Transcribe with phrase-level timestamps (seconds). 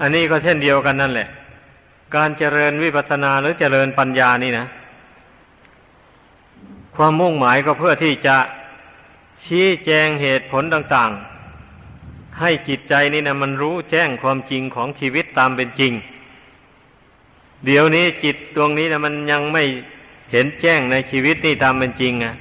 [0.00, 1.28] อันนี้ก็เช่นเดียวกันนั่นแหละ
[2.16, 4.66] การเจริญวิปัสนาหรือเจริญปัญญานี่นะ
[6.96, 8.36] ความมุ่งหมายก็เพื่อที่จะ
[9.44, 11.10] ชี้แจงเหตุผลต่าง
[11.74, 15.92] ๆ ให้จิตใจนี่นะมันรู้แจ้งความจริงของชีวิตตามเป็นจริง
[17.66, 19.64] เดี๋ยวนี้จิตดวงนี้นะมันยังไม่
[20.32, 22.34] เห็นแจ้งในชีวิตนี่ตามเป็นจริงอะ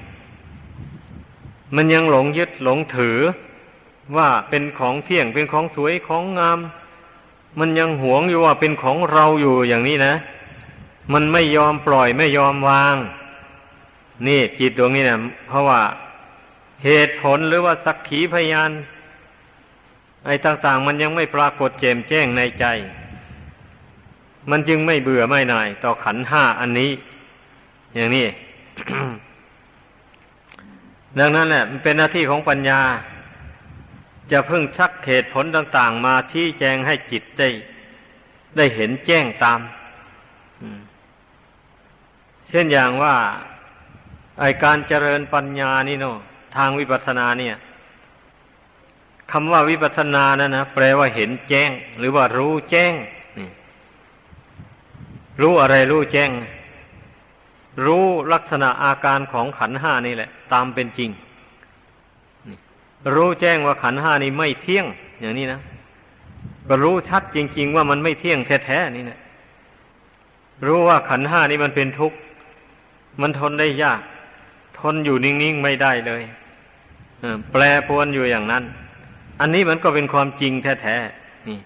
[1.76, 3.18] มันยังหลงยึดหลงถือ
[4.18, 6.60] ว่าเป็นของเที่ยงเป็นของสวยของงาม
[7.60, 10.13] มันยังหวงอยู่ว่าเป็นของเราอยู่อย่างนี้นะ
[11.13, 12.96] มันไม่ยอมปล่อยไม่ยอมวาง
[14.27, 15.82] นี่จิตดวงนี้นะเพราะว่า
[16.84, 18.72] เหตุผลหรือว่าสักขีพยาน
[20.26, 22.66] ไอ้ต่างๆมันยังไม่ปรากฏเจมแจ้งในใจ
[24.49, 26.91] มันจึงไม่เบื่อไม่นาย ต่อขันห้าอันนี้
[27.96, 28.26] อย่างนี้
[31.20, 32.80] ดังนั้นแหละมันเป็นหน้าที่ของปัญญา
[34.31, 37.49] จะเพิ่งชักเหตุผลต่าง ๆ มาชี้แจงให้จิตได้
[38.57, 39.59] ได้เห็นแจ้งตาม
[42.49, 43.15] เช่นอย่างว่า
[44.40, 46.17] ไอการเจริญปัญญานี่เนาะ
[46.55, 47.55] ทางวิปัสสนาเนี่ย
[49.32, 52.93] คำว่าวิปัสสนานะนะแปลว่าเห็นแจ้ง หรือว่ารู้แจ้ง
[55.41, 56.32] รู้อะไรรู้แจ้ง
[57.85, 61.10] รู้ลักษณะอาการของขันห้านี่แหละ ตามเป็นจริง
[63.13, 64.85] รู้แจ้งว่าขันห้านี้ไม่เที่ยง
[65.22, 65.59] อย่างนี้นะ
[66.67, 69.19] ก็รู้ชัดจริง ๆ ว่ามันไม่เที่ยงแท้ๆนี่นะ
[70.66, 72.17] รู้ว่าขันห้านี้มันเป็นทุกข์
[73.22, 74.01] มันทนได้ยาก
[74.79, 76.23] ทนอยู่นิ่งๆไม่ได้เลย
[77.51, 78.63] แปรปวนอยู่อย่างนั้น
[79.39, 81.59] อันนี้มันก็เป็นความจริงแท้ๆนี่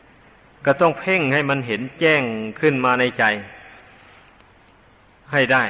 [0.65, 2.23] ก็ต้องเพ่งให้มันเห็นแจ้ง
[2.59, 3.23] ขึ้นมาในใจ
[5.31, 5.63] ให้ได้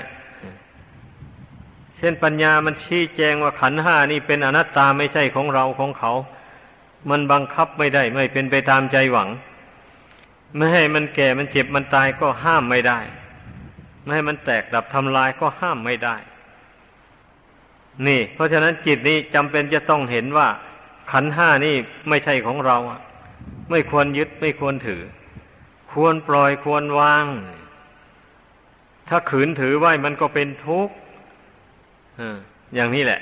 [2.00, 6.12] เช่นปัญญามันชี้แจงว่าขันห้านี่เป็นอนัตตาไม่ใช่ของเราของเขา
[7.10, 9.30] มันบังคับไม่ได้ ไม่เป็นไปตามใจหวัง
[10.56, 13.00] ไม่ให้มันแก่มันเจ็บมันตายก็ห้ามไม่ได้
[14.04, 16.16] ไม่ให้มันแตกดับทำลายก็ห้ามไม่ได้
[18.08, 20.48] นี่ เพราะฉะนั้นจิตนี้จำเป็นจะต้องเห็นว่า
[21.12, 21.76] ขันห้านี่
[22.10, 22.78] ไม่ใช่ของเรา
[23.70, 25.04] ไม่ควรยึดไม่ควรถือ
[25.92, 27.26] ควรปล่อยควรวาง
[29.10, 30.96] ถ้าขืนถือไว้มันก็เป็นทุกข์
[32.76, 33.20] อย่างนี้แหละ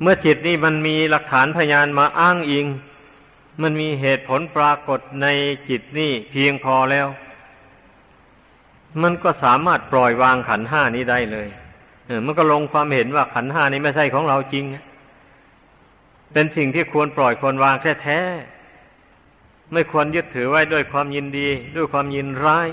[0.00, 2.66] เมื่อจิตนี่มันมีหลักฐานพยานมาอ้างอิง
[3.62, 5.26] มันมีเหตุผลปรากฏใน
[5.68, 7.06] จิตนี่เพียงพอแล้ว
[9.02, 11.48] มันก็สามารถปล่อยวางขันห้านี้ได้เลย
[12.26, 14.64] มันก็ลงความเห็นว่าขันห้านี้ไม่ใช่ของเราจริง
[16.32, 22.68] เป็นสิ่งที่ควรปล่อยควรวางแท้ๆ ไม่ควรยึดถือไว้ด้วยความยินดี ด้วยความยินร้าย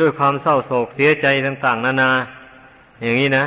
[0.00, 2.10] ด้วยความเศร้าโศกเสียใจต่าง ๆ นานา
[3.02, 3.44] อย่างนี้นะ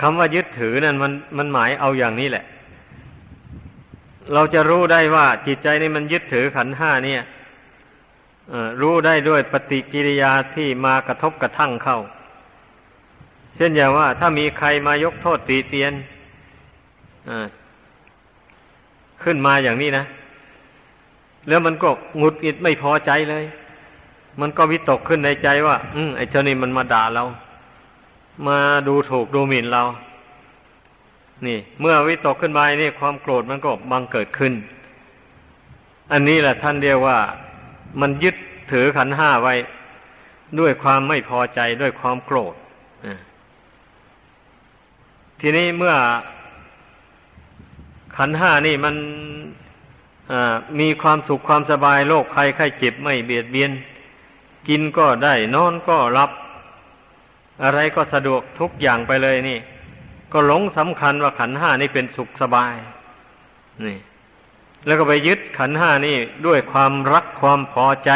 [0.00, 2.44] คำว่ายึดถือนั่นมันมันหมายเอาอย่างนี้แหละ
[4.34, 7.22] เราจะรู้ได้ว่าจิตใจนี่มันยึดถือขันห้าเนี่ย
[8.82, 11.98] รู้ได้ด้วยปฏิกิริยาที่มากระทบกระทั่งเข้า
[13.56, 15.92] เช่นอย่างว่า ถ้ามีใครมายกโทษตีเตียน
[19.22, 20.04] ขึ้นมาอย่างนี้นะ
[21.48, 21.88] แล้วมันก็
[22.18, 23.44] หงุดหงิดไม่พอใจเลย
[24.40, 27.24] มันก็วิตกขึ้นในใจว่า อืมไอ้เจ้านี่มันมาด่าเรา
[28.46, 29.82] มาดูถูกดูหมิ่นเรา
[31.46, 34.52] นี่ เมื่อวิตกขึ้นมานี่ความโกรธมันก็บังเกิดขึ้น
[36.12, 37.18] อันนี้แหละท่านเรียกว่า
[38.00, 38.36] มันยึด
[38.72, 39.54] ถือขันห้าไว้
[40.58, 42.54] ด้วยความไม่พอใจด้วยความโกรธ
[45.40, 45.94] ทีนี้เมื่อ
[48.16, 48.94] ขันห้านี่มัน
[50.80, 53.70] มีความสุขความสบายโรคภัยไข้เจ็บไม่เบียดเบียน
[54.68, 56.30] กินก็ได้นอนก็รับ
[57.64, 59.58] อะไรก็สะดวกทุกอย่างไปเลยนี่
[60.32, 62.74] ก็หลงสำคัญว่าขันห้านี่เป็นสุขสบาย
[63.86, 63.98] นี่
[64.86, 66.16] แล้วก็ไปยึดขันห้านี่
[66.46, 68.10] ด้วยความรักความพอใจ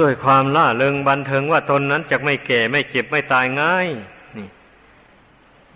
[0.00, 3.88] ด้วยความล่าเริงบันเทิงว่าตนนั้นจะไม่แก่ไม่เจ็บไม่ตายง่าย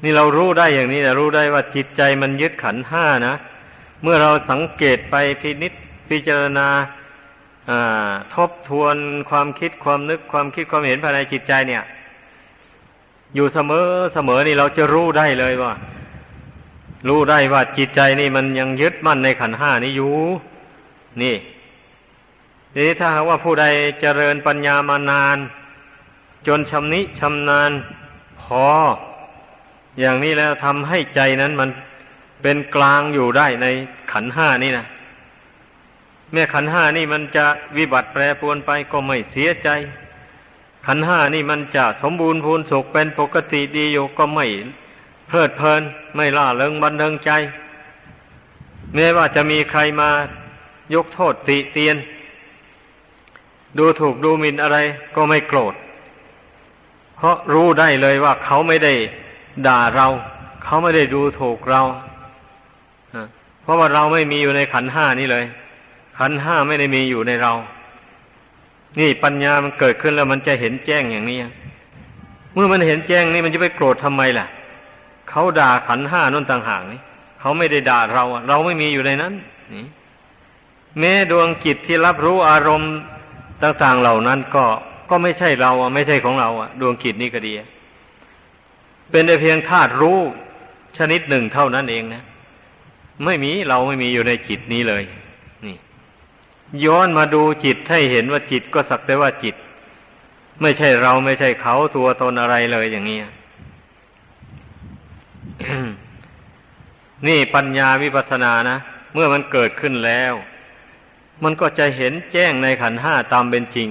[0.02, 3.34] นี่เรารู้ได้อย่างนี้แต่รู้ได้ว่าจิตใจมันยึดขันห้านะ
[4.02, 5.72] เมื่อเราสังเกตไปพินิษ
[6.08, 6.68] พิจารณา
[8.34, 8.96] ทบทวน
[9.30, 11.84] ความคิดความนึกความคิดความเห็นภายในจิตใจเนี่ย
[13.34, 15.72] อยู่เสมอเสมอนี่เราจะรู้ได้เลยว่า
[17.08, 20.14] รู้ได้ว่าจิตใจนี่มันยังยึดมั่นในขันห้านี้อยู่
[21.22, 21.36] นี่
[22.72, 23.64] ทีนี้ถ้าหากว่าผู้ใด
[24.00, 25.38] เจริญปัญญามานาน
[26.46, 27.70] จนชำนิชำนาญ
[28.42, 28.66] พอ
[30.00, 31.70] อย่างนี้แล้วทำให้ใจนั้นมัน
[32.42, 33.66] เป็นกลางอยู่ได้ใน
[34.12, 34.86] ขันห้านี่นะ
[36.32, 37.46] แม้ขันห้านี่มันจะ
[37.76, 39.68] วิบัติแปรปรวนไปก็ไม่เสียใจ
[40.86, 44.46] ขันห้านี่มันจะสมบูรณ์พูนสุขเป็นปกติดีอยู่ก็ไม่
[45.28, 45.82] เพลิดเพลิน
[46.16, 47.30] ไม่ล่าเริงบันเทิงใจ
[48.94, 50.10] แม้ว่าจะมีใครมา
[50.94, 51.96] ยกโทษติเตียน
[53.78, 54.78] ดูถูกดูหมิ่นอะไร
[55.16, 55.74] ก็ไม่โกรธ
[57.16, 58.94] เพราะรู้ได้เลยว่าเขาไม่ได้
[59.66, 60.08] ด่าเรา
[60.64, 61.82] เขาไม่ได้ดูถูกเรา
[63.62, 65.44] เพราะว่าเราไม่มีอยู่ในขันห้านี่เลย
[66.18, 67.52] ขันห้าไม่ได้มีอยู่ในเรา
[68.98, 71.38] นี่ปัญญามันเกิดขึ้นแล้วมันจะเห็นแจ้งอย่างนี้
[72.54, 74.46] เมื่อมันเห็นแจ้งนี่มันจะไปโกรธทำไมล่ะ
[75.30, 77.00] เขาด่าขันห้านั่นต่างหากนี่
[77.40, 79.32] เขาไม่ได้ด่าเราเราไม่มีอยู่ในนั้น
[79.74, 79.86] นี่
[80.98, 82.92] แม้ดวงจิตที่รับรู้อารมณ์
[83.62, 84.64] ต่างๆเหล่านั้นก็
[85.10, 87.52] ก็ไม่ใช่เราไม่ใช่ของเราอะดวงจิตนี่ก็ดี
[89.10, 90.18] เป็นแต่เพียงธาตุรู้
[90.98, 92.22] ชนิดหนึ่งเท่านั้นเองนะ
[93.24, 95.02] ไม่มีเราไม่มีอยู่ในจิตนี้เลย
[96.84, 99.54] ย้อนมาดูจิตให้เห็นว่าจิตก็สักแต่ว่าจิต
[100.60, 103.18] ไม่ใช่เราไม่ใช่เขาตัวตนอะไรเลยอย่างนี้
[107.26, 108.76] นี่ปัญญาวิปัสสนานะ
[109.14, 110.32] เมื่อมันเกิดขึ้นแล้ว
[111.44, 113.88] มันก็จะเห็นแจ้งในขันห้าตามเป็นจริง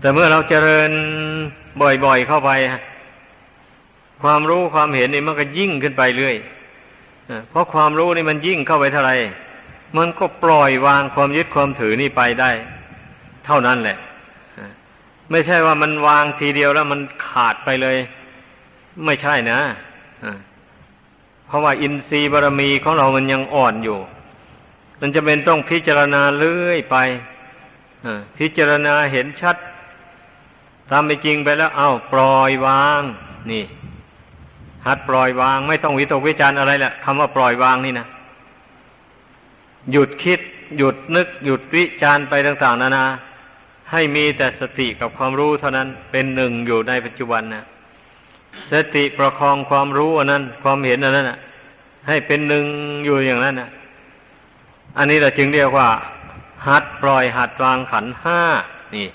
[0.00, 0.90] แต่เมื่อเราเจริญ
[2.04, 2.50] บ่อยๆเข้าไป
[4.22, 6.36] ความรู้ความเห็นนี่มันก็ยิ่งขึ้นไปเรื่อย
[7.50, 9.14] เพราะความรู้นี่มันยิ่งเข้าไปเท่าไหร่
[9.96, 12.50] มันก็ปล่อยวางความยึดความถือนี่ไปได้
[13.46, 13.98] เท่านั้นแหละ
[15.30, 17.96] ไม่ใช่ว่ามันวางทีเดียวแล้วมันขาดไปเลย
[19.04, 19.60] ไม่ใช่นะ
[21.46, 23.98] เพราะว่าอินทรีย์บารมีของเรามันยังอ่อนอยู่
[25.00, 26.96] มันจะเป็นต้องพิจารณาเรื่อยไป
[28.38, 29.56] พิจารณาเห็นชัด
[30.90, 33.00] ตามไปจริงไปแล้ว เอา้าปล่อยวาง
[33.50, 33.64] นี่
[34.86, 38.06] หัดปล่อยวาง ไม่ต้องวิตกวิจารอะไรแหละคำว่าปล่อยวางนี่นะ
[39.92, 40.40] หยุดคิด
[40.76, 43.04] หยุดนึก หยุดวิจารไปต่างๆนานา
[43.90, 47.64] ให้มีแต่สติกับความรู้เท่านั้นเป็นหนึ่งอยู่ในปัจจุบันนะ
[48.72, 51.26] สติประคองความรู้อันนั้น ความเห็นอันนั้น
[52.08, 52.64] ให้เป็นหนึ่ง
[53.04, 53.70] อยู่อย่างนั้นนะ
[54.98, 55.88] อันนี้เราจึงเรียกว่า
[56.66, 58.40] หัดปล่อยหัดวางขันห้า
[58.94, 59.08] นี่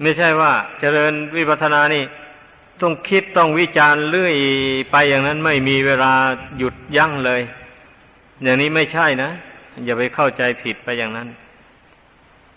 [0.00, 2.04] ไม่ใช่ว่า เจริญวิปัสสนานี่
[2.80, 4.36] ต้องคิดต้องวิจารณ์เรื่อย
[4.90, 6.12] ไปอย่างนั้นไม่มีเวลา
[6.58, 7.40] หยุดยั้งเลย
[8.42, 9.30] อย่างนี้ไม่ใช่นะ
[9.84, 11.28] อย่าไปเข้าใจผิดไปอย่างนั้น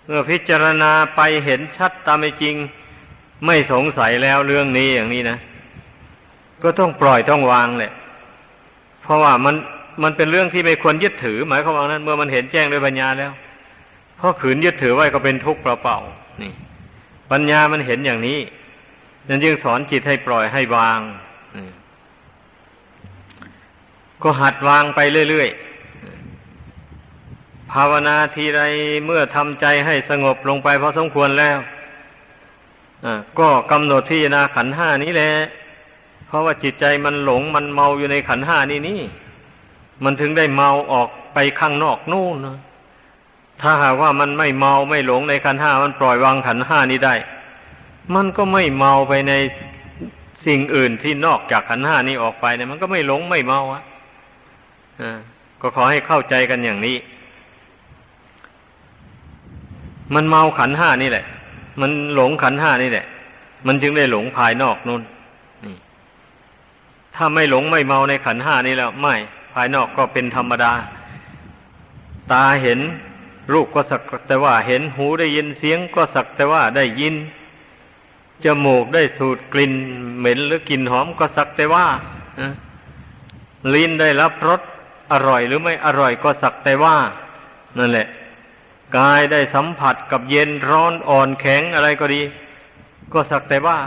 [0.05, 2.55] เมื่อพิจารณาไปเห็นชัดตามจริง
[3.45, 5.37] ไม่สงสัยแล้วเรื่องนี้อย่างนี้นะ
[6.63, 7.93] ก็ต้องปล่อยต้องวางแหละ
[9.01, 9.55] เพราะว่ามัน
[10.03, 13.31] มันเป็นเรื่องที่ไม่ควรยึดถือ หมายความว่านั้น เมื่อมันเห็นแจ้งด้วยปัญญาแล้ว
[14.17, 16.53] เพราะขืนยึดถือไว้ก็เป็นทุกข์เปล่าๆนี่
[17.31, 18.39] ปัญญามันเห็นอย่างนี้
[19.27, 20.99] นั่นจึงสอนจิตให้ปล่อยให้วาง
[24.23, 24.99] ก็หัดวางไป
[25.29, 28.61] เรื่อยๆ ภาวนาทีไร
[29.05, 31.57] เมื่อทำใจให้สงบลงไปพอสมควรแล้ว
[33.39, 35.31] ก็กำหนดพิจารณาขันห้านี้แหละ
[36.27, 39.01] เพราะว่าจิตใจมันหลงมันเมาอยู่ในขันห้านี่นี่
[40.03, 42.37] มันถึงได้เมาออกไปข้างนอกนู่น
[43.61, 47.15] ถ้าหากว่ามันไม่เมาไม่หลงในขันห้ามันปล่อยวางขันห้านี้ได้
[48.15, 49.33] มันก็ไม่เมาไปใน
[50.45, 53.83] สิ่งอื่นที่นอกจากขันห้านี้ออกไปเนี่ยมันก็ไม่หลงไม่เมาอะ
[55.61, 56.97] ก็ขอให้เข้าใจกันอย่างนี้
[60.13, 61.25] มันเมาขันห้านี่แหละ
[61.81, 63.05] มันหลงขันห้านี่แหละ
[63.67, 65.01] มันจึงได้หลงภายนอกนู่น
[65.65, 65.75] นี่
[67.15, 69.15] ถ้าไม่หลงไม่เมาในขันห้านี่แล้ว ไม่
[69.53, 70.71] ภายนอกก็เป็นธรรมดา
[72.31, 72.79] ตาเห็น
[73.53, 77.15] รูปก็สักแต่ว่าเห็นหูได้ยินเสียงก็สักแต่ว่าได้ยิน
[78.45, 79.73] จมูกได้สูดกลิ่น
[80.19, 81.85] เหม็นหรือกลิ่นหอมก็สักแต่ว่า
[83.73, 84.61] ลิ้นได้รับรส
[85.11, 86.95] อร่อยหรือไม่อร่อยก็สักแต่ว่า
[87.77, 88.07] นั่นแหละ
[88.97, 92.21] กายได้สัมผัสกับเย็นร้อนอ่อนแข็งอะไรก็ดี
[93.13, 93.77] ก็สักแต่ว่า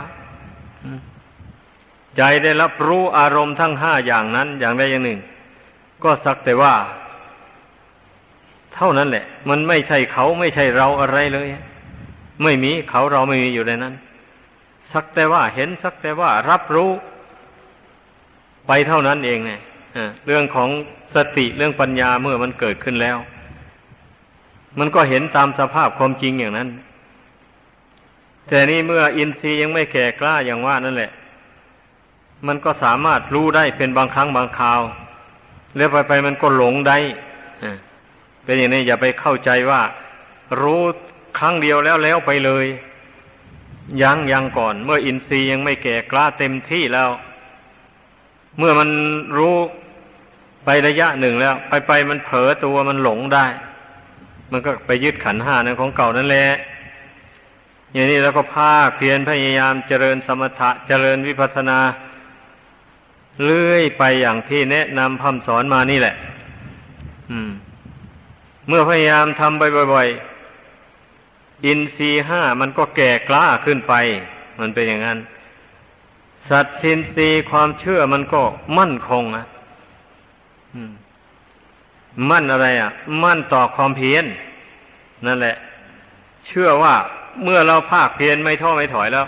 [2.17, 5.19] ใจได้รับรู้อารมณ์ทั้งห้าอย่างนั้น อย่างใดอย่างหนึ่ง
[6.03, 6.73] ก็สักแต่ว่า
[8.73, 11.47] เท่านั้นแหละ มันไม่ใช่เขาไม่ใช่เราอะไรเลย
[12.43, 13.93] ไม่มีเขาเราไม่มีอยู่ในนั้น
[14.93, 16.91] สักแต่ว่าเห็นสักแต่ว่ารับรู้
[18.67, 19.53] ไปเท่านั้นเองไง
[20.25, 20.69] เรื่องของ
[21.15, 23.17] สติเรื่องปัญญาเมื่อมันเกิดขึ้นแล้ว
[24.79, 26.69] มันก็เห็นตามสภาพความจริงอย่างนั้น
[28.47, 31.11] แต่นี่เมื่ออินทรีย์ยังไม่แก่กล้าอย่างว่านั่นแหละ
[32.47, 34.81] มันก็สามารถรู้ได้เป็นบางครั้งบางคราว
[35.77, 36.97] แล้วไปไปมันก็หลงได้
[38.43, 39.81] เป็นอย่างนี้อย่าไปเข้าใจว่า
[40.61, 40.81] รู้
[41.37, 42.65] ครั้งเดียวแล้วแล้วไปเลย
[44.01, 47.09] ยังยังก่อน เมื่ออินทรีย์ยังไม่แก่กล้าเต็มที่แล้ว
[48.57, 48.89] เมื่อมัน
[49.37, 49.55] รู้
[50.65, 53.45] ไประยะหนึ่งแล้ว ไปไปมันเผลอตัวมันหลงได้
[54.51, 56.47] มันก็ไปยึดขันห้านั้นของเก่านั่นแหละ
[57.93, 61.79] อย่างนี้แล้วก็ภาคเพียรพยายามเจริญสมถะเจริญวิปัสนา
[63.43, 66.15] เลื่อยไปอย่างที่แนะนำพำสอนมานี่แหละ
[67.31, 67.49] อืม
[68.67, 69.63] เมื่อพยายามทำไป
[69.93, 73.93] บ่อยๆอินทรีห้ามันก็แก่กล้าขึ้นไป
[74.59, 75.19] มันเป็นอย่างนั้น
[76.49, 78.41] สัตทินทรีความเชื่อมันก็
[78.77, 79.45] มั่นคงอะ
[82.29, 82.91] มั่นอะไรอะ
[83.23, 84.25] มั่นต่อความเพียร
[85.25, 85.55] นั่นแหละ
[86.47, 86.95] เชื่อว่า
[87.43, 89.25] เมื่อเราภาคเพียรไม่ท้อไม่ถอยแล้ว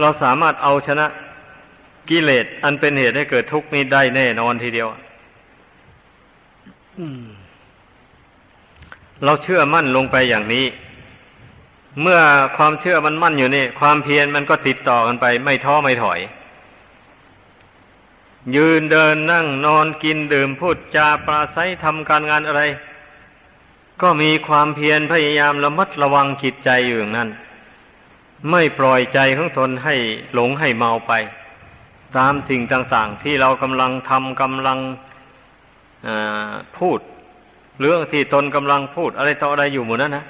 [0.00, 1.06] เราสามารถเอาชนะ
[2.10, 4.88] กิเลสอันเป็นเหตุให้เกิดทุกข์นี้ได้แน่นอนทีเดียว
[9.24, 10.66] เราเชื่อมั่นลงไปอย่างนี้
[12.02, 12.20] เมื่อ
[12.56, 16.18] ความเชื่อมันมั่นอยู่นี่ ความเพียรมันก็ติดต่อกันไป ไม่ท้อไม่ถอย
[18.56, 22.62] ยืนเดินนั่งนอนกินดื่มพูดจาปราศัยทำการงานอะไร
[24.02, 27.30] ก็มีความเพียรพยายามระมัดระวังจิตใจอยู่อย่างนั้น
[28.50, 29.94] ไม่ปล่อยใจของตนให้
[30.34, 31.12] หลงให้เมาไป
[32.16, 34.78] ตามสิ่งต่าง ๆ ที่เรากำลังทำกำลัง
[36.78, 36.98] พูด
[37.80, 40.26] เรื่องที่ตนกำลังพูดอะไรต่ออะไรอยู่หมดนั้นนะ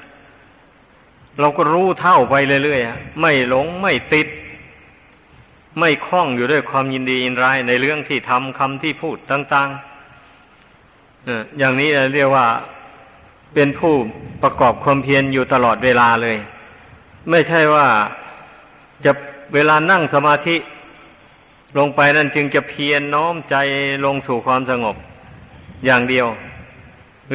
[1.41, 4.29] เราก็รู้เท่าไปเรื่อยๆไม่หลงไม่ติด
[5.79, 12.47] ไม่คล้องอยู่ด้วยความยินดียินร้ายในเรื่องที่ทำคำที่พูดต่างๆอย่างนี้เรียกว่า
[13.55, 13.95] เป็นผู้
[14.43, 16.39] ประกอบความเพียรอยู่ตลอดเวลาเลย
[17.31, 17.87] ไม่ใช่ว่า
[19.05, 19.13] จะ
[19.55, 20.57] เวลานั่งสมาธิ
[21.79, 23.57] ลงไปนั่นจึงจะเพียรนน้อมใจ
[24.05, 24.97] ลงสู่ความสงบ
[25.85, 26.27] อย่างเดียว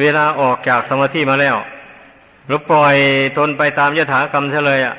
[0.00, 1.56] เวลาออกจากสมาธิมาแล้ว
[2.46, 2.96] แล้วปล่อย
[3.38, 4.96] ตนไปตามยถากรรมเฉลยอะ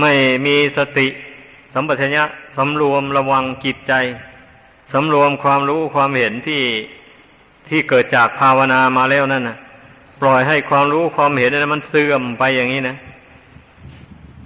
[0.00, 0.12] ไม่
[0.46, 1.06] มีสติ
[1.72, 2.24] สัมปชัญญะ
[2.56, 3.92] สำรวมระวังจิตใจ
[4.92, 6.62] สำรวมความรู้ความเห็นที่
[7.68, 9.56] ที่เกิดจากภาวนามาแล้วนั่นนะ
[10.20, 12.96] ปล่อยให้ความรู้ความเห็นนั้นมันเสื่อมไปอย่างนี้นะ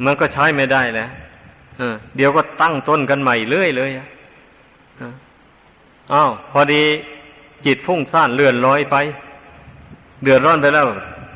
[0.05, 1.09] มันก็ใช้ไม่ได้แล้ว
[2.17, 3.91] เดี๋ยวก็ตั้งต้นกันใหม่เรื่อยเลย
[6.13, 6.83] อ้าวพอดี
[7.67, 8.97] จิตพุ่งซ่านเลื่อนลอยไป
[10.23, 10.87] เดือดร้อนไปแล้ว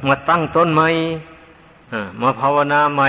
[0.09, 0.89] มาตั้งต้นใหม่
[2.21, 3.09] มาภาวนาใหม่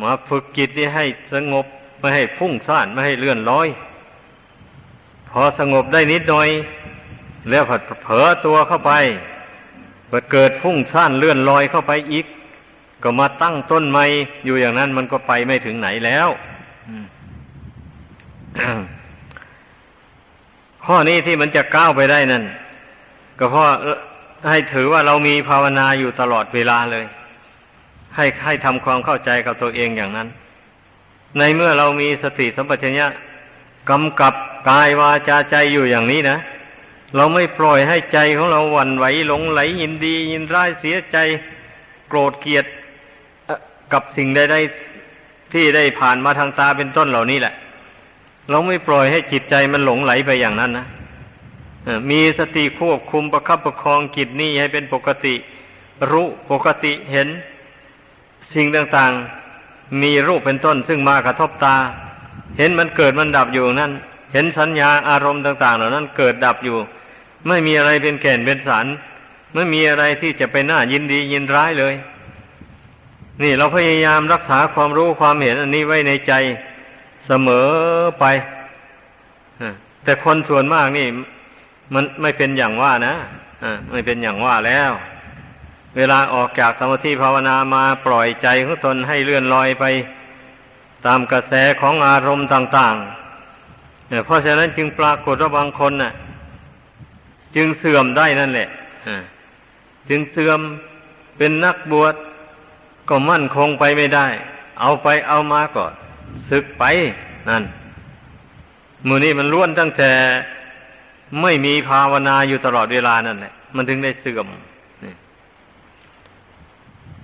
[0.00, 1.04] มาฝึกจิตนี้ให้
[1.34, 1.66] สงบ
[1.98, 3.68] ไม่ให้พุ่งซ่านไม่ให้เลื่อนลอย
[5.30, 6.48] พอสงบได้นิดหน่อย
[7.50, 8.92] แล้วผัดเผลอตัวเข้าไป
[10.32, 12.26] เกิดพุ่งซ่านเลื่อนลอยเข้าไปอีก
[13.02, 14.04] ก็มาตั้งต้นไม้
[14.44, 16.28] อยู่อย่างนั้นมันก็ไปไม่ถึงไหนแล้ว
[20.84, 22.44] ข้อนี้ที่มันจะก้าวไปได้นั่น
[23.38, 23.66] ก็เพราะ
[24.50, 27.06] ให้ถือว่าเรามีภาวนาอยู่ตลอดเวลาเลย
[28.16, 30.28] ให้ให้ทำความเข้าใจกับตัวเองอย่างนั้น
[31.38, 33.06] ในเมื่อเรามีสติสัมปชัญญะ
[33.90, 34.34] กำกับ
[34.68, 36.38] กายวาจาใจอยู่อย่างนี้นะ
[37.16, 41.16] เราไม่ปล่อยให้ใจของเราหวั่นไหวหลงไหลยินดี ยินร้ายเสียใจ
[42.08, 42.66] โกรธเกลียด
[43.92, 47.54] กับสิ่งใดๆที่ได้ผ่านมาทางตาเป็นต้นเหล่านี้แหละ
[48.50, 50.86] เราไม่ปล่อยให้จิตใจมันหลงไหลไปอย่างนั้นนะ
[52.10, 55.34] มีสติควบคุมประคับประคองจิตนี้ให้เป็นปกติ
[56.10, 57.28] รู้ปกติเห็น
[58.54, 61.76] สิ่งต่างๆ มีรูปเป็นต้นซึ่งมากระทบตา
[62.58, 63.92] เห็นมันเกิดมันดับอยู่นั่น
[64.32, 66.76] เห็นสัญญาอารมณ์ต่าง ๆ เหล่านั้นเกิดดับอยู่
[67.46, 68.86] ไม่มีอะไรเป็นแก่นเป็นสาร
[69.54, 71.94] ไม่มีอะไรที่จะไปน่ายินดียินร้ายเลย
[73.42, 76.32] นี่เราพยายามรักษาความรู้ความเห็นอันนี้ไว้ในใจ
[77.26, 77.68] เสมอ
[78.20, 78.24] ไป
[80.04, 81.06] แต่คนส่วนมากนี่
[81.94, 83.14] มันไม่เป็นอย่างว่านะ
[83.92, 84.90] ไม่เป็นอย่างว่าแล้ว
[85.96, 89.84] เวลาออกจากสมาธิภาวนามาปล่อยใจของตนให้เลื่อนลอยไป
[91.06, 96.12] ตามกระแสของอารมณ์ต่างๆเพราะฉะนั้นจึงปรากฏว่าบางคนน่ะ
[97.56, 98.68] จึงเสื่อมได้นั่นแหละ
[100.08, 100.60] จึงเสื่อม
[101.36, 102.14] เป็นนักบวช
[103.08, 104.26] ก็มั่นคงไปไม่ได้
[104.80, 105.84] เอาไปเอามาก็
[106.50, 106.84] ศึกไป
[107.48, 107.64] นั่น
[109.06, 110.10] มือนี้มันล้วนตั้งแต่
[111.42, 114.46] ไม่มีภาวนาอยู่ตลอดเวลานั่นแหละมันถึงได้เสื่อม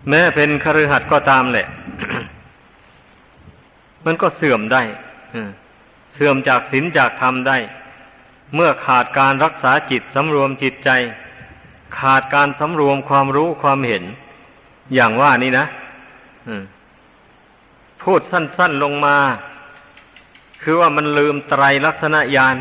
[0.09, 1.67] แม้เป็นคฤหัสถ์ก็ตามแหละ
[4.05, 4.83] มันก็เสื่อมได้
[6.15, 7.59] เสื่อมจากศีลจากธรรมได้
[8.55, 10.91] เมื่อขาดการรักษาจิตสำรวมจิตใจ
[11.99, 14.05] ขาดการสำรวมความรู้ความเห็น
[14.95, 15.67] อย่างว่านี่นะ
[18.03, 19.17] พูดสั้น ๆลงมา
[20.63, 22.57] คือว่ามันลืมไตรลักษณะญาณ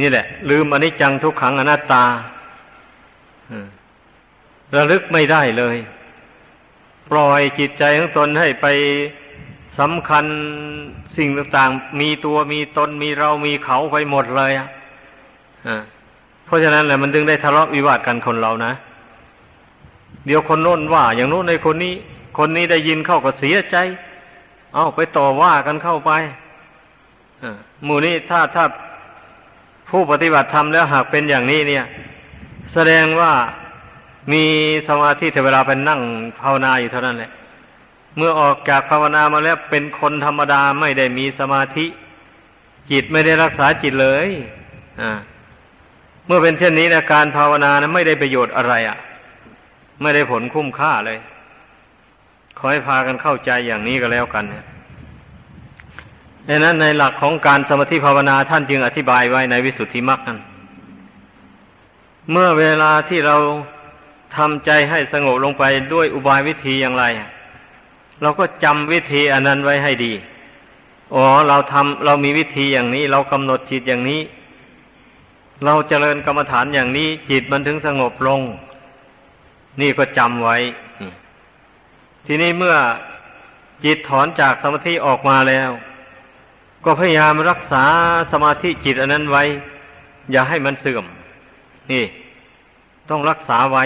[0.00, 2.04] นี่แหละ ลืมอนิจจังทุกขังอนัตตา
[4.74, 5.76] ระลึกไม่ได้เลย
[7.10, 8.66] ปล่อยจิตใจของตนให้ไป
[9.78, 10.24] สำคัญ
[11.16, 14.68] สิ่งต่างๆ มีตัวมีตนมีเรามีเขาไปหมดเลยอะ
[16.44, 18.72] เพราะฉะนั้นแหละมันจึงได้ทะเลาะวิวาทกันคนเรานะ
[20.26, 21.94] เดี๋ยวคนโน้นว่า อย่างโน้นในคนนี้
[22.38, 23.76] คนนี้ได้ยินเข้าก็เสียใจ
[24.74, 26.12] เอาไปต่อว่ากันเข้าไป
[27.84, 28.64] หมู่นี้ถ้าถ้า
[29.90, 31.84] ผู้ปฏิบัติธรรมแล้วหากเป็นอย่างนี้เนี่ย
[32.72, 33.32] แสดงว่า
[34.30, 34.42] มี
[34.88, 36.00] สมาธิแต่เวลาเป็นนั่ง
[36.40, 37.30] ภาวนาอยู่เท่านั้นแหละ
[38.16, 41.86] เมื่อออกจากภาวนามาแล้วเป็นคนธรรมดาไม่ได้มีสมาธิ
[42.90, 44.28] จิตไม่ได้รักษาจิตเลย
[45.00, 45.12] อ่า
[46.26, 48.96] เมื่อเป็นเช่นนี้นะการภาวนานะไม่ได้ประโยชน์อะไรอะ่ะ
[50.02, 51.18] ไม่ได้ผลคุ้มค่าเลย
[52.58, 54.64] ขอให้พากันเข้าใจอย่างนี้ก็แล้วกันเนี่ย
[56.48, 60.38] ดังนั้นในหลักของการสมาธิภาวนาท่านจึงอธิบายไว้ในวิสุทธิมรรคนั้น
[62.30, 63.36] เมื่อเวลาที่เรา
[64.36, 67.04] ทำใจให้สงบลงไปด้วยอุบายวิธีอย่างไร
[68.22, 70.12] เราก็จำวิธีอันนั้นไว้ให้ดี
[71.14, 74.20] อ๋อ เราทำเรามีวิธีอย่างนี้ เรากำหนดจิตอย่างนี้
[75.64, 78.40] เราเจริญกรรมฐานอย่างนี้ จิตมันถึงสงบลง
[79.80, 80.56] นี่ก็จำไว้
[82.26, 82.76] ทีนี้เมื่อ
[83.84, 85.70] จิตถอนจากสมาธิออกมาแล้ว
[86.84, 87.84] ก็พยายามรักษา
[88.32, 89.44] สมาธิจิตอันนั้นไว้
[90.32, 91.04] อย่าให้มันเสื่อม
[91.92, 92.04] นี่
[93.10, 93.84] ต้องรักษาไว้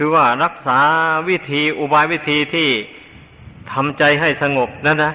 [0.00, 0.80] คือว่ารักษา
[1.28, 2.68] วิธีอุบายวิธีที่
[3.72, 5.12] ทำใจให้สงบนั่นนะ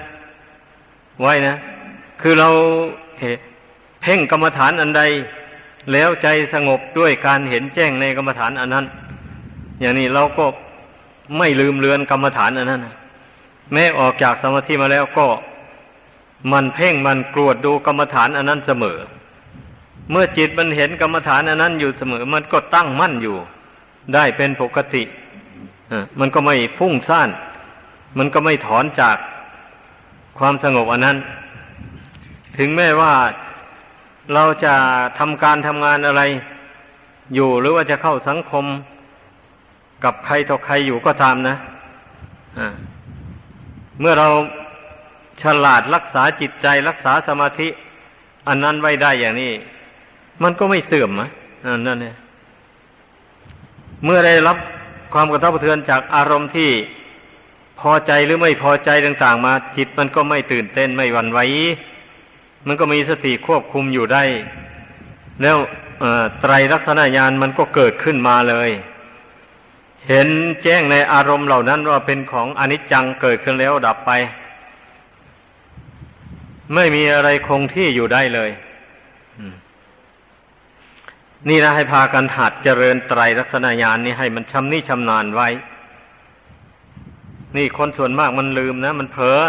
[1.20, 1.56] ไว้นะ
[2.20, 2.48] คือเรา
[4.02, 5.02] เพ่งกรรมฐานอันใด
[5.92, 8.86] แล้วใจสงบด้วยการเห็นแจ้งในกรรมฐานอันนั้น
[9.80, 10.44] อย่างนี้เราก็
[11.38, 12.82] ไม่ลืมเลือนกรรมฐานอันนั้น
[13.72, 15.26] แม้ออกจากสมาธิมาแล้วก็
[16.52, 18.98] มันเพ่งมันกรวดดูกรรมฐานอันนั้นเสมอ
[20.10, 23.36] เมื่อจิตมันเห็นกรรมฐานอันนั้นอยู่เสมอ มันก็ตั้งมั่นอยู่
[24.14, 25.02] ได้เป็นปกติ
[26.20, 27.30] มันก็ไม่ฟุ้งซ่าน
[28.18, 29.16] มันก็ไม่ถอนจาก
[30.38, 31.16] ความสงบอันนั้น
[32.58, 33.14] ถึงแม้ว่า
[34.34, 34.74] เราจะ
[35.18, 36.22] ทำการทำงานอะไร
[37.34, 38.64] อยู่หรือว่าจะเข้าสังคม
[40.04, 41.56] กับใครต่อใครอยู่ก็ตามนะ
[44.00, 44.28] เมื่อเรา
[45.42, 47.68] ฉลาดรักษาจิตใจรักษาสมาธิ
[48.48, 49.52] อันนั้นไว้ได้อย่างนี้
[50.42, 51.30] มันก็ไม่เสื่อมนะ
[51.86, 52.16] นั่นเนี่ย
[54.04, 54.58] เมื่อได้รับ
[55.12, 56.70] ความกระทบกระเทือนจากอารมณ์ที่
[57.80, 61.38] พอใจหรือไม่พอใจต่างๆมา จิตมันก็ไม่ตื่นเต้นไม่หวั่นไหว
[62.66, 64.24] มันก็มีสติควบคุมอยู่ได้
[65.42, 65.56] แล้ว
[66.40, 68.70] ไตรลักษณะญาณมันก็เกิดขึ้นมาเลย
[70.08, 70.28] เห็น
[70.62, 74.10] แจ้งในอารมณ์เหล่านั้นว่าเป็นของอนิจจังเกิดขึ้นแล้วดับไป
[76.74, 78.50] ไม่มีอะไรคงที่อยู่ได้เลย
[81.48, 85.48] นี่นะให้พากันหัดเจริญไตรลักษณญาณนี่ให้มันชำนิชำนาญไว้
[87.56, 89.40] นี่คนส่วนมากมันลืมนะ มันเผลอ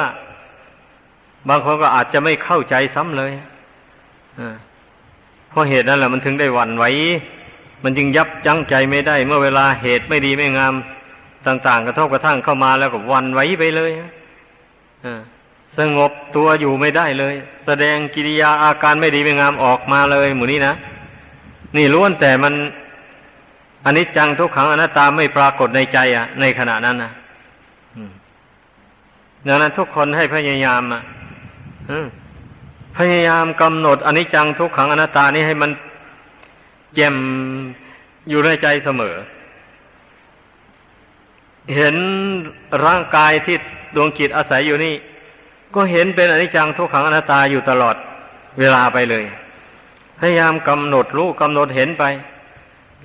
[1.50, 3.32] บางคนก็อาจจะไม่เข้าใจซ้ำเลย
[5.50, 6.86] เพราะเหตุนั้นแหละมันถึงได้หวั่นไหว
[7.84, 10.74] มันจึงยับยั้งใจไม่ได้ เมื่อเวลาเหตุไม่ดีไม่งาม
[11.48, 13.92] ต่าง ๆ กระทบกระทั่งเข้ามาแล้วก็วันไหวไปเลย
[15.06, 15.22] อ่า
[15.78, 20.76] สงบตัวอยู่ไม่ได้เลย แสดงกิริยาอาการไม่ดีไม่งามออกมาเลย หมู่นี้นะ
[21.76, 22.54] นี่ล้วนแต่มัน
[23.86, 27.12] อันนี้จังทุกขังอนัตตาไม่ปรากฏในใจอะในขณะนั้นนะ
[29.48, 31.02] ดังนั้นทุกคนให้พยายามอะ
[32.98, 35.72] พยายามกำหนดอนิจจังทุกขังอนัตตานี้ให้มัน
[36.96, 37.16] แจ่ม
[38.30, 39.16] อยู่ในใจเสมอ
[41.76, 41.96] เห็น
[42.86, 43.58] ร่างกายที่
[43.96, 44.96] ดวงจิตอาศัยอยู่นี่
[45.76, 47.96] ก็เห็นเป็นอนิจจังทุกขังอนัตตาอยู่ตลอด
[48.60, 49.24] เวลาไปเลย
[50.20, 52.04] พยายามกำหนดรู้กำหนดเห็นไป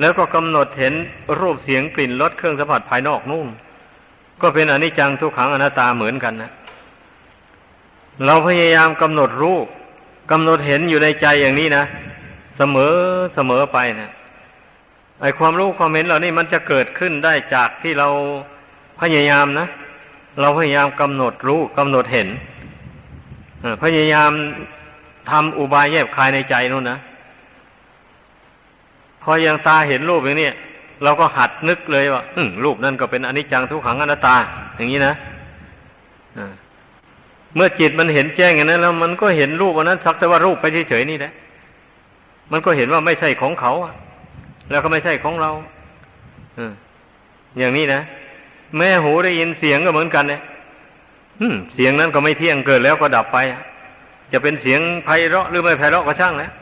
[0.01, 0.95] แล้วก็กำหนดเห็น
[1.41, 3.49] รูปเสียงกลิ่นรสเครื่องสัมผัสภายนอกนู่น
[4.41, 6.51] ก็เป็นอนิจจังทุกขังอนัตตาเหมือนกันนะ
[8.27, 9.57] เราพยายามกำหนดรู้
[10.31, 11.85] กำหนดเห็นอยู่ในใจอย่างนี้นะ
[12.57, 12.95] เสมอ
[13.35, 14.11] เสมอไปนะ
[15.21, 18.09] ไอความรู้ความเห็นเหล่านี้มันจะเกิดขึ้นได้จากที่เรา
[19.01, 19.67] พยายามนะ
[20.41, 22.29] เราพยายามกำหนดรู้กำหนดเห็น
[23.83, 24.31] พยายาม
[25.29, 26.99] ทำอุบายแยบคายในใจนู่นนะ
[29.23, 30.49] พอยังตาเห็นรูปอย่างนี้
[31.03, 32.23] เราก็หัดนึกเลยว่า
[32.65, 34.37] รูปนั่นก็เป็นอนิจจังทุกขังอนัตตา
[34.77, 35.15] อย่างนี้นะ
[37.55, 41.33] เมื่อจิตมันเห็นแจ้งอย่างนั้นแล้ว มันก็เห็นรูปวันนั้นสักแต่ว่ารูปไปเฉยๆนี่แหละ
[42.53, 43.73] มันก็เห็นว่าไม่ใช่ของเขา
[44.71, 45.51] แล้วก็ไม่ใช่ของเรา
[47.59, 48.01] อย่างนี้นะ
[48.77, 50.41] แม่หูได้ยินเสียงก็เหมือนกันเนี่ย
[51.75, 53.39] เสียงนั้นก็ไม่เที่ยงเกิดแล้วก็ดับไป
[54.33, 56.53] จะเป็นเสียงไพเราะหรือไม่ไพเราะก็ช่างแล้ว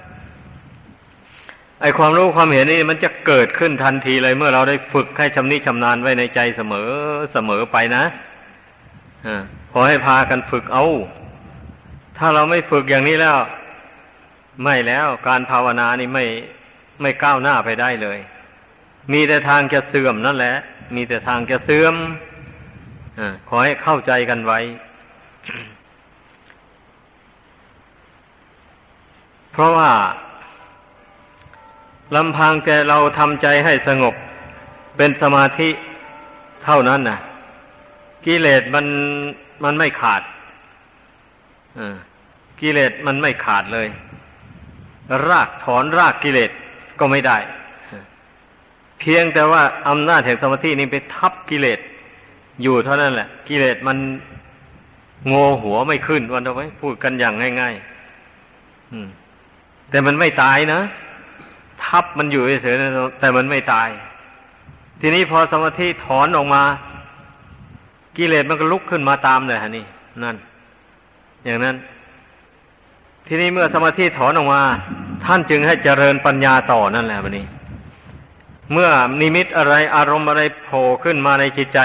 [1.80, 6.88] ไอความรู้ความเห็นนี่มันจะเกิดขึ้นทันทีเลย เมื่อเราได้ฝึกให้ชำนิชำนาญไว้ในใจเสมอ
[7.32, 8.04] เสมอไปนะ
[9.26, 9.28] อ
[9.72, 10.84] ขอให้พากันฝึกเอา
[12.18, 13.36] ถ้าเราไม่ฝึกอย่างนี้แล้ว
[14.64, 16.24] ไม่แล้วการภาวนานี่ไม่
[17.02, 18.18] ไม่ก้าวหน้าไปได้เลย
[19.12, 20.56] มีแต่ทางจะเสื่อมนั่นแหละ
[20.96, 21.94] มีแต่ทางจะเสื่อม
[23.48, 24.60] ขอให้เข้าใจกันไว้
[29.60, 29.90] ราะว่า
[32.16, 34.14] ลำพังแต่เราทำใจให้สงบ
[34.96, 35.68] เป็นสมาธิ
[36.64, 37.18] เท่านั้นนะ
[38.26, 38.86] กิเลสมัน
[39.64, 40.22] มันไม่ขาด
[42.60, 43.88] กิเลสมันไม่ขาดเลย
[45.28, 46.50] รากถอนรากกิเลส
[46.98, 47.38] ก็ไม่ได้
[49.00, 51.78] เพียงแต่ว่าอำนาจแห่งสมาธินี้ไปทับกิเลส
[52.62, 53.98] อยู่เท่านั้นแหละ กิเลสมัน
[55.26, 59.27] โงหัวไม่ขึ้นวันเอาไว้พูดกันอย่างง่าย ๆ
[59.90, 60.80] แต่มันไม่ตายนะ
[61.84, 63.88] ทับมันอยู่เฉยๆแต่มันไม่ตาย
[65.00, 66.62] ทีนี้พอสมาธิถอนออกมา
[68.16, 69.84] กิเลสมันก็ลุกขึ้นมาตามเลยฮะนี่
[70.22, 70.36] นั่น
[71.44, 71.76] อย่างนั้น
[73.26, 74.62] ทีนี้เมื่อสมาธิถอนออกมา
[75.24, 77.46] ท่านจึงให้เจริญปัญญาต่อนั่นแหละวันนี้
[78.72, 78.88] เมื่อ
[79.20, 81.80] นิมิตอะไรอารมณ์อะไรโผล่ขึ้นมาในจิตใจ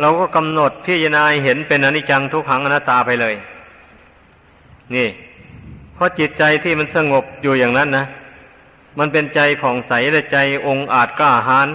[0.00, 3.34] เราก็กำหนดพิจารณาเห็นเป็นอนิจจังทุกขังอนัตตาไปเลย
[4.94, 5.08] นี่
[6.00, 8.06] เพราะจิตใจที่มันสงบอยู่อย่างนั้นนะ
[8.98, 11.68] มันเป็นใจผ่องใสและใจองอาจกล้าหาญ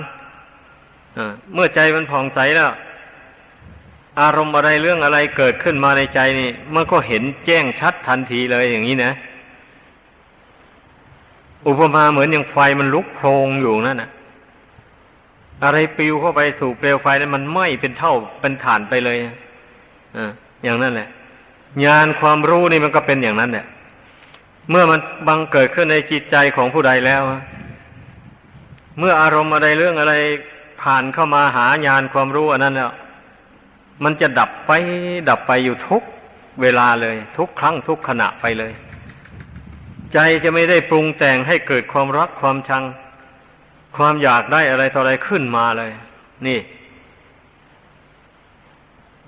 [1.54, 2.72] เมื่อใจมันผ่องใสแล้ว
[4.22, 9.12] อารมณ์อะไรเรื่องอะไรเกิดขึ้นมาในใจนี่มันก็เห็นแจ้งชัดทันทีเลยอย่างนี้นะ
[11.68, 14.10] อุปมาเหมือนอย่างไฟมันลุกโพลงอยู่นั่นนะ
[15.64, 19.18] อะไรปิวเข้าไปสู่เปลวไฟนั้นมันไหม้เป็นเท่าเป็นฐานไปเลย
[20.18, 20.32] อ่า
[20.64, 21.08] อย่างนั้นแหละ
[21.84, 23.66] ญาณความรู้นี่มันก็เป็นอย่างนั้นเนี่ย
[24.70, 27.22] เมื่อมันบังเกิดขึ้นในจิตใจของผู้ใดแล้ว
[29.00, 30.14] เมื่ออารมณ์อะไรเรื่องอะไร
[30.82, 32.92] ผ่านเข้ามาหาญาณความรู้อันนั้นแล้ว
[34.04, 34.72] มันจะดับไป
[35.30, 36.04] ดับไปอยู่ทุก
[36.62, 38.74] เวลาเลย ทุกครั้งทุกขณะไปเลย
[40.14, 42.84] ใจจะไม่ได้ปรุงแต่งให้เกิดความรักความชัง
[43.98, 45.92] ความอยากได้อะไรต่ออะไรขึ้นมาเลย
[46.48, 46.60] นี่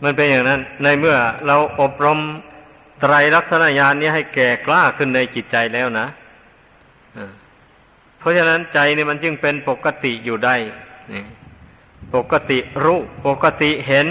[0.03, 1.15] มันเป็นอย่างนั้น ในเมื่อ
[1.47, 2.19] เราอบรม
[3.01, 6.07] ไตรลักษณญาณนี้ให้แก่กล้าขึ้นในจิตใจแล้วนะ
[8.19, 10.55] เพราะฉะนั้นใจนี่มันจึงเป็นปกติอยู่ได้
[12.15, 14.07] ปกติรู้ปกติเห็น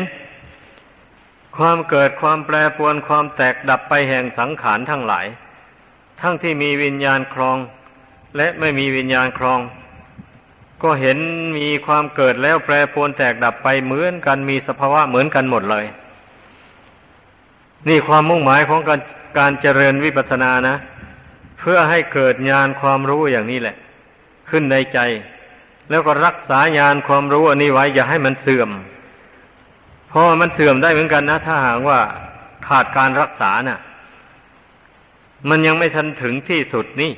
[1.56, 5.26] ความเกิดความแปรปวนความแตกดับไปแห่งสังขารทั้งหลาย
[6.20, 7.58] ทั้งที่มีวิญญาณครอง
[8.36, 9.60] และไม่มีวิญญาณครอง
[10.82, 11.18] ก็เห็น
[11.58, 15.84] มีความเกิดแล้วแปรปวนแตกดับไปเหมือนกันมีสภาวะเหมือนกันหมดเลย
[17.88, 19.00] นี่ความมุ่งหมายของการ
[19.38, 20.76] การเจริญวิปัสสนานะ
[21.58, 23.76] เพื่อให้เกิดญาณความรู้อย่างนี้แหละ
[24.50, 24.98] ขึ้นในใจ
[25.90, 28.70] แล้วก็รักษาญาณความรู้อันนี้ไว้อย่าให้มันเสื่อม
[30.08, 31.98] เพราะมันเสื่อมได้เหมือนกันนะ ถ้าหากว่า
[32.66, 33.80] ขาดการรักษานะ่ะ
[35.48, 37.12] มันยังไม่ทันถึงที่สุดนี่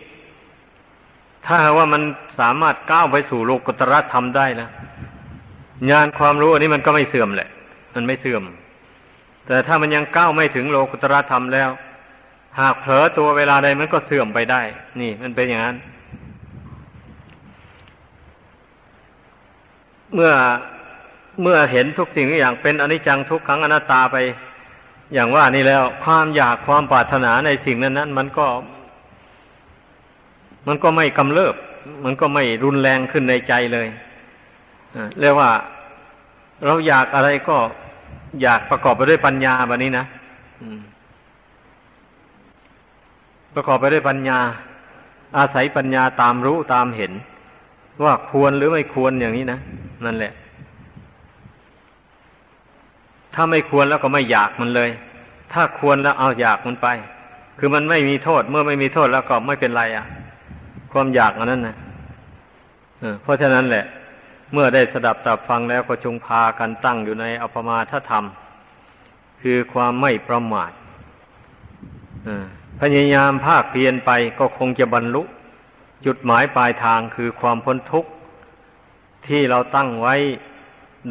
[1.46, 2.02] ถ้าว่ามัน
[2.40, 4.68] สามารถก้าวไปสู่โลกุตรธรรมได้นะ
[5.90, 7.48] ญาณความรู้อันนี้มันก็ไม่เสื่อมแหละ
[7.94, 8.42] มันไม่เสื่อม
[9.48, 11.70] แต่ถ้ามันยังก้าวไม่ถึงโลกุตรธรรมแล้ว
[12.60, 14.62] หากเผลอตัวเวลาใดมันก็เสื่อมไปได้
[15.00, 15.76] นี่มันเป็นอย่างนั้น
[20.14, 20.32] เมื่อ
[21.42, 24.16] เมื่อเห็นทุกสิ่งทุกอย่างเป็นอนิจจังทุกขังอนัตตาไป
[25.14, 28.46] อย่างว่านี่แล้ว ความอยากความปรารถนาในสิ่งนั้นนั้นมันก็
[30.66, 31.54] มันก็ไม่กำเริบ
[32.04, 33.88] มันก็ไม่รุนแรงขึ้นในใจเลย
[35.20, 35.50] เรียกว่า
[36.64, 37.58] เราอยากอะไรก็
[38.42, 40.04] อยากประกอบไปด้วยปัญญาแบบนี้นะ
[43.54, 44.38] ประกอบไปด้วยปัญญา
[45.38, 47.12] อาศัยปัญญาตามรู้ตามเห็น
[48.04, 49.58] ว่าควรหรือไม่ควรอย่างนี้นะ
[50.04, 50.32] นั่นแหละ
[53.34, 54.90] ถ้าไม่ควรแล้วก็ไม่อยากมันเลย
[55.52, 56.88] ถ้าควรแล้วเอาอยากมันไป
[57.58, 60.06] คือมันไม่มีโทษ เมื่อไม่มีโทษแล้วก็ไม่เป็นไรอะ
[60.92, 61.76] ความอยากอันนั้นนะ
[63.22, 63.84] เพราะฉะนั้นแหละ
[64.52, 68.24] เมื่อได้สดับตับฟังแล้วก็จงพากันตั้งอยู่ในอภมาทธรรม
[69.42, 70.72] คือความไม่ประมาท
[72.80, 75.22] พยายามภาคเพียนไปก็คงจะบรรลุ
[76.06, 78.10] จุดหมายปลายทางคือความพ้นทุกข์
[79.26, 80.14] ที่เราตั้งไว้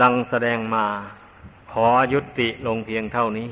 [0.01, 0.85] ดังแสดงมา
[1.71, 3.49] ขอยุติลงเพียงเท่านี้